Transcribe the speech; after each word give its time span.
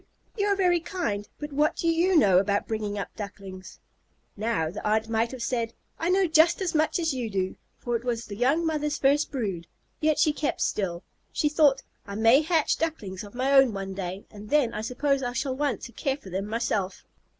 You 0.35 0.47
are 0.47 0.55
very 0.55 0.79
kind, 0.79 1.29
but 1.37 1.53
what 1.53 1.75
do 1.75 1.87
you 1.87 2.15
know 2.17 2.39
about 2.39 2.67
bringing 2.67 2.97
up 2.97 3.09
Ducklings?" 3.15 3.77
Now 4.35 4.71
the 4.71 4.83
aunt 4.83 5.09
might 5.09 5.29
have 5.29 5.43
said, 5.43 5.75
"I 5.99 6.09
know 6.09 6.25
just 6.25 6.59
as 6.59 6.73
much 6.73 6.97
as 6.97 7.13
you 7.13 7.29
do," 7.29 7.55
for 7.77 7.95
it 7.95 8.03
was 8.03 8.25
the 8.25 8.35
young 8.35 8.65
mother's 8.65 8.97
first 8.97 9.29
brood, 9.31 9.67
yet 9.99 10.17
she 10.17 10.33
kept 10.33 10.61
still. 10.61 11.03
She 11.31 11.49
thought, 11.49 11.83
"I 12.07 12.15
may 12.15 12.41
hatch 12.41 12.77
Ducklings 12.79 13.23
of 13.23 13.35
my 13.35 13.53
own 13.53 13.73
some 13.73 13.93
day, 13.93 14.25
and 14.31 14.49
then 14.49 14.73
I 14.73 14.81
suppose 14.81 15.21
I 15.21 15.33
shall 15.33 15.55
want 15.55 15.81
to 15.81 15.91
care 15.91 16.17
for 16.17 16.31
them 16.31 16.47
myself." 16.47 17.05